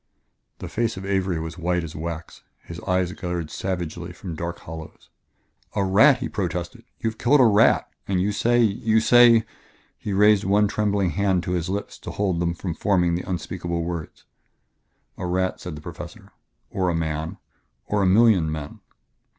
The 0.57 0.67
face 0.67 0.97
of 0.97 1.05
Avery 1.05 1.39
was 1.39 1.59
white 1.59 1.83
as 1.83 1.95
wax; 1.95 2.41
his 2.63 2.79
eyes 2.87 3.11
glared 3.13 3.51
savagely 3.51 4.11
from 4.11 4.33
dark 4.33 4.57
hollows. 4.61 5.11
"A 5.75 5.83
rat!" 5.85 6.17
he 6.17 6.27
protested. 6.27 6.85
"You 7.01 7.11
have 7.11 7.19
killed 7.19 7.39
a 7.39 7.45
rat... 7.45 7.87
and 8.07 8.19
you 8.19 8.31
say 8.31 8.59
you 8.63 8.99
say" 8.99 9.43
He 10.03 10.11
raised 10.11 10.43
one 10.43 10.67
trembling 10.67 11.11
hand 11.11 11.43
to 11.43 11.51
his 11.51 11.69
lips 11.69 11.99
to 11.99 12.09
hold 12.09 12.39
them 12.39 12.55
from 12.55 12.73
forming 12.73 13.13
the 13.13 13.29
unspeakable 13.29 13.83
words. 13.83 14.25
"A 15.19 15.27
rat," 15.27 15.59
said 15.59 15.75
the 15.75 15.81
Professor 15.83 16.31
"or 16.71 16.89
a 16.89 16.95
man... 16.95 17.37
or 17.85 18.01
a 18.01 18.07
million 18.07 18.51
men." 18.51 18.79